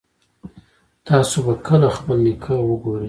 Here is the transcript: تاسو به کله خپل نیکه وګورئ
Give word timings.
تاسو 1.07 1.37
به 1.45 1.53
کله 1.67 1.89
خپل 1.97 2.17
نیکه 2.25 2.53
وګورئ 2.69 2.99